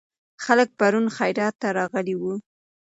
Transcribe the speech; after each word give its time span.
خلک 0.43 0.69
پرون 0.79 1.05
خیرات 1.17 1.55
ته 1.61 1.67
راغلي 1.77 2.15
وو. 2.17 2.33